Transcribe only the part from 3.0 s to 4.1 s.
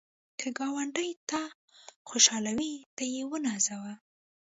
یې ونازوه